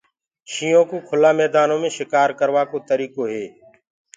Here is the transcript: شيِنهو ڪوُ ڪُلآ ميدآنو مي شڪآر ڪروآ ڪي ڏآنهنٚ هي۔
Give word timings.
شيِنهو 0.51 0.83
ڪوُ 0.89 0.97
ڪُلآ 1.09 1.31
ميدآنو 1.39 1.75
مي 1.81 1.89
شڪآر 1.97 2.29
ڪروآ 2.39 2.63
ڪي 2.71 2.77
ڏآنهنٚ 2.87 3.31
هي۔ 3.33 3.45